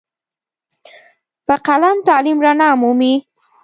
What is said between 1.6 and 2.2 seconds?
قلم